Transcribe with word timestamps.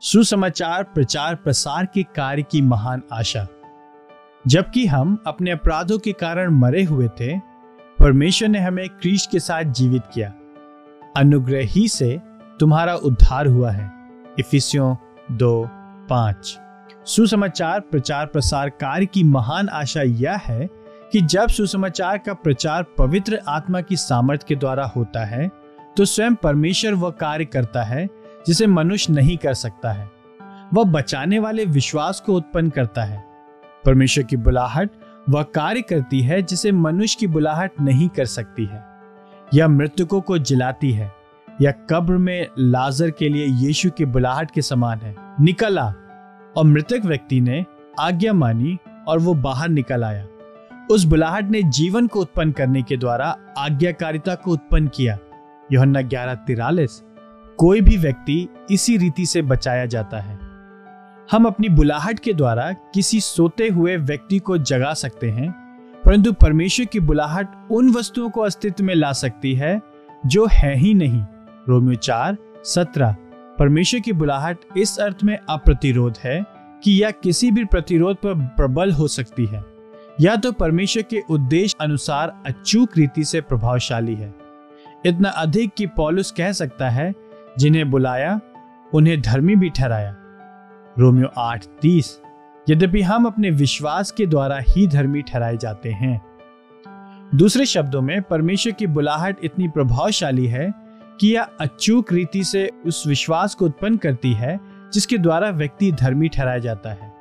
सुसमाचार, 0.00 0.82
प्रचार, 0.82 1.34
प्रसार 1.34 1.86
के 1.86 2.02
कार्य 2.02 2.42
की 2.42 2.62
महान 2.62 3.02
आशा। 3.12 3.46
जबकि 4.46 4.86
हम 4.86 5.24
अपने 5.26 5.50
अपराधों 5.50 5.98
के 5.98 6.12
कारण 6.12 6.50
मरे 6.50 6.82
हुए 6.82 7.08
थे, 7.08 7.38
परमेश्वर 7.98 8.48
ने 8.48 8.58
हमें 8.58 8.88
क्रीश 8.88 9.26
के 9.26 9.40
साथ 9.40 9.64
जीवित 9.64 10.02
किया। 10.14 10.34
अनुग्रह 11.16 11.60
ही 11.62 11.88
से 11.88 12.20
तुम्हारा 12.60 12.94
उद्धार 12.94 13.46
हुआ 13.46 13.70
है। 13.70 13.92
इफिसियों 14.38 14.96
दो, 15.30 15.68
पाँच। 16.08 16.58
सुसमाचार, 17.06 17.80
प्रचार, 17.80 18.26
प्रसार 18.26 18.70
कार्य 18.70 19.06
की 19.06 19.24
महान 19.24 19.68
आशा 19.68 20.02
यह 20.02 20.36
है 20.36 20.68
कि 21.12 21.20
जब 21.20 21.48
सुसमाचार 21.48 22.18
का 22.18 22.34
प्रचार 22.34 22.82
पवित्र 22.82 23.40
आत्मा 23.48 23.80
की 23.80 23.96
सामर्थ्य 23.96 24.44
के 24.48 24.56
द्वारा 24.56 24.86
होता 24.86 25.24
है 25.24 25.50
तो 25.96 26.04
स्वयं 26.04 26.34
परमेश्वर 26.34 26.94
वह 26.94 27.10
कार्य 27.10 27.44
करता 27.44 27.82
है 27.82 28.08
जिसे 28.48 28.66
मनुष्य 28.66 29.12
नहीं 29.12 29.36
कर 29.36 29.54
सकता 29.54 29.92
है। 29.92 30.10
वह 30.74 30.84
बचाने 30.84 31.38
वाले 31.38 31.64
विश्वास 31.64 32.20
को 32.20 32.34
उत्पन्न 32.34 32.70
करता 32.70 33.04
है। 33.04 33.24
परमेश्वर 33.84 34.24
की 34.24 34.36
बुलाहट 34.36 34.90
वह 35.28 35.42
कार्य 35.42 35.82
करती 35.82 36.20
है 36.20 36.42
जिसे 36.42 36.72
मनुष्य 36.72 37.16
की 37.20 37.26
बुलाहट 37.26 37.70
नहीं 37.80 38.08
कर 38.08 38.24
सकती 38.24 38.64
है। 38.64 38.84
यह 39.54 39.68
मृतकों 39.68 40.20
को 40.20 40.38
जिलाती 40.38 40.92
है। 40.92 41.12
या 41.60 41.70
कब्र 41.70 42.12
में 42.12 42.46
लाजर 42.58 43.10
के 43.10 43.28
लिए 43.28 43.46
यीशु 43.46 43.90
की 43.90 44.04
बुलाहट 44.04 44.50
के 44.50 44.62
समान 44.62 44.98
है। 44.98 45.16
निकल 45.40 45.78
और 46.56 46.64
मृतक 46.64 47.02
व्यक्ति 47.04 47.40
ने 47.40 47.64
आज्ञा 48.00 48.32
मानी 48.32 48.78
और 49.08 49.18
वो 49.18 49.34
बाहर 49.34 49.68
निकल 49.68 50.04
आया। 50.04 50.26
उस 50.90 51.04
बुलाहट 51.04 51.44
ने 51.44 51.62
जीवन 51.62 52.06
को 52.06 52.20
उत्पन्न 52.20 52.52
करने 52.52 52.82
के 52.82 52.96
द्वारा 52.96 53.36
आज्ञाकारिता 53.58 54.34
को 54.34 54.52
उत्पन्न 54.52 54.88
किया। 54.88 55.18
योहन्ना 55.72 56.00
ग्यारह 56.00 56.34
तिरालीस। 56.34 57.02
कोई 57.58 57.80
भी 57.80 57.96
व्यक्ति 57.96 58.48
इसी 58.70 58.96
रीति 58.96 59.26
से 59.26 59.42
बचाया 59.42 59.86
जाता 59.86 60.18
है। 60.18 60.38
हम 61.32 61.44
अपनी 61.44 61.68
बुलाहट 61.68 62.18
के 62.18 62.32
द्वारा 62.32 62.72
किसी 62.72 63.20
सोते 63.20 63.68
हुए 63.68 63.96
व्यक्ति 63.96 64.38
को 64.38 64.58
जगा 64.58 64.94
सकते 64.94 65.30
हैं, 65.30 65.50
परंतु 66.04 66.32
परमेश्वर 66.32 66.86
की 66.86 67.00
बुलाहट 67.00 67.48
उन 67.70 67.90
वस्तुओं 67.90 68.30
को 68.30 68.40
अस्तित्व 68.40 68.84
में 68.84 68.94
ला 68.94 69.12
सकती 69.12 69.54
है, 69.54 69.82
जो 70.26 70.46
है 70.52 70.76
ही 70.76 70.94
नहीं। 70.94 71.24
रोमियो 71.68 71.94
चार, 71.94 72.36
सत्रह। 72.64 73.16
परमेश्वर 73.58 74.00
की 74.00 74.12
बुलाहट 74.12 74.58
इस 74.76 74.98
अर्थ 74.98 75.16
में 75.24 75.38
अप्रतिरोध 75.50 76.14
है 76.24 76.44
कि 76.82 77.02
यह 77.02 77.10
किसी 77.10 77.50
भी 77.50 77.64
प्रतिरोध 77.64 78.16
पर 78.16 78.34
प्रबल 78.34 78.92
हो 78.92 79.08
सकती 79.08 79.46
है। 79.46 79.64
या 80.20 80.36
तो 80.36 80.52
परमेश्वर 80.52 81.02
के 81.02 81.22
उद्देश्य 81.30 81.76
अनुसार 81.80 82.42
अचूक 82.46 82.88
रीति 82.96 83.24
से 83.24 83.40
प्रभावशाली 83.40 84.14
है। 84.14 84.34
इतना 85.06 85.28
अधिक 85.28 85.70
कि 85.76 85.86
पॉलुस 85.86 86.30
कह 86.30 86.52
सकता 86.52 86.90
है 86.90 87.27
जिन्हें 87.58 87.90
बुलाया, 87.90 88.40
उन्हें 88.94 89.20
धर्मी 89.22 89.56
भी 89.56 89.70
ठहराया। 89.70 90.16
रोमियो 90.98 91.28
आठ, 91.38 91.64
तीस। 91.82 92.20
यद्यपि 92.70 93.02
हम 93.02 93.24
अपने 93.24 93.50
विश्वास 93.50 94.10
के 94.10 94.26
द्वारा 94.26 94.58
ही 94.68 94.86
धर्मी 94.86 95.22
ठहराए 95.22 95.56
जाते 95.56 95.90
हैं। 95.90 96.20
दूसरे 97.34 97.66
शब्दों 97.66 98.02
में, 98.02 98.22
परमेश्वर 98.22 98.72
की 98.72 98.86
बुलाहट 98.86 99.36
इतनी 99.44 99.68
प्रभावशाली 99.68 100.46
है 100.46 100.72
कि 101.20 101.34
यह 101.34 101.42
अचूक 101.60 102.12
रीति 102.12 102.44
से 102.44 102.70
उस 102.86 103.06
विश्वास 103.06 103.54
को 103.54 103.64
उत्पन्न 103.64 103.96
करती 103.96 104.32
है, 104.32 104.60
जिसके 104.92 105.18
द्वारा 105.18 105.50
व्यक्ति 105.50 105.92
धर्मी 105.92 106.28
ठहराया 106.28 106.58
जाता 106.58 106.90
है। 106.90 107.12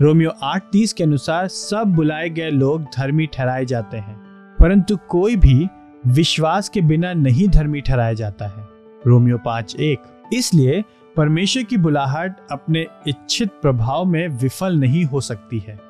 रोमियो 0.00 0.30
आठ, 0.42 0.62
तीस 0.72 0.92
के 0.92 1.04
अनुसार 1.04 1.48
सब 1.48 1.84
बुलाए 1.84 2.30
गए 2.30 2.50
लोग 2.50 2.82
धर्मी 2.82 3.26
ठहराए 3.26 3.64
जाते 3.64 3.96
हैं, 3.96 4.16
परंतु 4.60 4.96
कोई 4.96 5.36
भी 5.36 5.68
विश्वास 6.06 6.68
के 6.68 6.80
बिना 6.80 7.12
नहीं 7.12 7.48
धर्मी 7.48 7.80
ठहराया 7.80 8.12
जाता 8.12 8.46
है। 8.46 8.73
रोमियो 9.06 9.38
पाँच 9.38 9.76
एक। 9.76 9.98
इसलिए 10.32 10.84
परमेश्वर 11.16 11.62
की 11.62 11.76
बुलाहट 11.76 12.36
अपने 12.50 12.86
इच्छित 13.08 13.50
प्रभाव 13.50 14.04
में 14.04 14.28
विफल 14.28 14.76
नहीं 14.76 15.04
हो 15.04 15.20
सकती 15.20 15.58
है। 15.58 15.80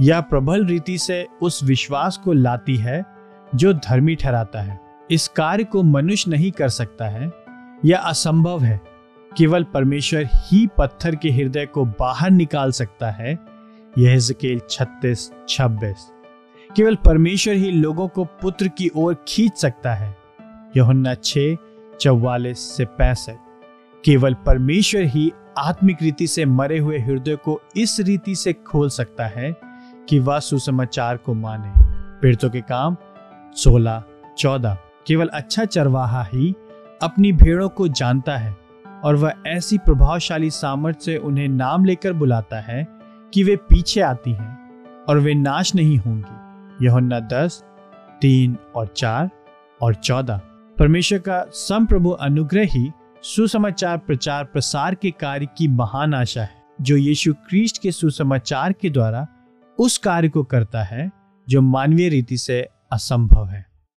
यह 0.00 0.20
प्रबल 0.20 0.66
रीति 0.66 0.98
से 0.98 1.26
उस 1.42 1.64
विश्वास 1.64 2.16
को 2.16 2.32
लाती 2.32 2.76
है 2.76 3.06
जो 3.54 3.72
धर्मी 3.72 4.14
ठहराता 4.14 4.60
है। 4.60 4.80
इस 5.10 5.28
कार्य 5.28 5.64
को 5.64 5.82
मनुष्य 5.82 6.30
नहीं 6.30 6.52
कर 6.52 6.68
सकता 6.68 7.04
है। 7.04 7.32
यह 7.84 7.98
असंभव 7.98 8.60
है। 8.60 8.80
केवल 9.36 9.64
परमेश्वर 9.64 10.28
ही 10.34 10.68
पत्थर 10.78 11.14
के 11.14 11.30
हृदय 11.30 11.66
को 11.66 11.84
बाहर 11.84 12.30
निकाल 12.30 12.72
सकता 12.72 13.10
है। 13.10 13.38
यह 13.98 14.18
जकेल 14.18 14.60
छत्तीस, 14.70 15.32
छब्बीस। 15.48 16.12
केवल 16.76 16.94
परमेश्वर 16.94 17.54
ही 17.54 17.70
लोगों 17.70 18.08
को 18.08 18.24
पुत्र 18.24 18.68
की 18.68 18.90
ओर 18.96 19.24
खींच 19.28 19.56
सकता 19.56 19.94
है। 19.94 20.16
यहुन्ना 20.76 21.14
छ 21.14 21.38
चौवालीस 22.00 22.76
से 22.76 22.84
पैंसठ। 22.84 23.36
केवल 24.04 24.34
परमेश्वर 24.34 25.02
ही 25.02 25.32
आत्मिक 25.58 26.02
रीति 26.02 26.26
से 26.26 26.44
मरे 26.44 26.78
हुए 26.78 26.98
हृदय 26.98 27.36
को 27.36 27.60
इस 27.76 28.00
रीति 28.00 28.34
से 28.34 28.52
खोल 28.52 28.88
सकता 28.88 29.26
है 29.26 29.56
कि 30.08 30.18
वह 30.18 30.38
सुसमाचार 30.38 31.16
को 31.16 31.34
माने। 31.34 31.72
पीड़ितों 32.20 32.50
के 32.50 32.60
काम, 32.60 32.96
सोलह, 33.54 34.04
चौदह। 34.38 34.78
केवल 35.06 35.26
अच्छा 35.26 35.64
चरवाहा 35.64 36.22
ही 36.22 36.54
अपनी 37.02 37.32
भेड़ों 37.32 37.68
को 37.68 37.88
जानता 37.88 38.36
है 38.36 38.56
और 39.04 39.16
वह 39.16 39.34
ऐसी 39.46 39.78
प्रभावशाली 39.78 40.50
सामर्थ्य 40.50 41.00
से 41.00 41.16
उन्हें 41.16 41.48
नाम 41.48 41.84
लेकर 41.84 42.12
बुलाता 42.12 42.60
है 42.60 42.88
कि 43.34 43.44
वे 43.44 43.56
पीछे 43.56 44.00
आती 44.00 44.32
हैं 44.32 44.58
और 45.08 45.18
वे 45.18 45.34
नाश 45.34 45.74
नहीं 45.74 45.98
होंगी। 45.98 46.86
यहोन्ना 46.86 47.20
दस, 47.20 47.64
तीन 48.20 48.56
और 48.74 48.86
चार 48.86 49.30
और 49.80 49.94
चौदह। 49.94 50.40
परमेश्वर 50.78 51.18
का 51.18 51.44
संप्रभु 51.52 52.10
अनुग्रह 52.10 52.64
ही 52.64 52.90
सुसमाचार 53.22 53.98
प्रचार 53.98 54.44
प्रसार 54.44 54.94
के 54.94 55.10
कार्य 55.10 55.46
की 55.46 55.68
महान 55.68 56.14
आशा 56.14 56.42
है, 56.42 56.62
जो 56.80 56.96
यीशु 56.96 57.34
क्रिस्ट 57.34 57.82
के 57.82 57.92
सुसमाचार 57.92 58.72
के 58.72 58.90
द्वारा 58.90 59.26
उस 59.78 59.98
कार्य 59.98 60.28
को 60.28 60.42
करता 60.42 60.82
है, 60.82 61.10
जो 61.48 61.62
मानवीय 61.62 62.08
रीति 62.08 62.36
से 62.36 62.68
असंभव 62.92 63.48
है। 63.48 63.71